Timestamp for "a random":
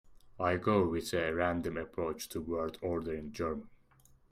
1.13-1.77